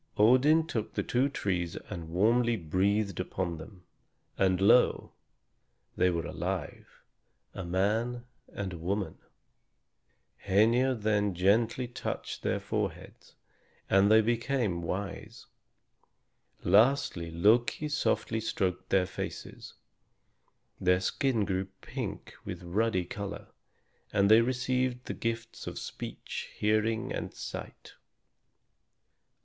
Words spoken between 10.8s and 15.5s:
then gently touched their foreheads, and they became wise.